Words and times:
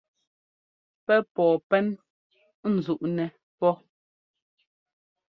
Pɛ́ 1.05 1.17
pɔɔ 1.33 1.53
pɛn 1.69 1.85
ńzúꞌnɛ́ 2.75 3.27
pɔ́. 3.59 3.73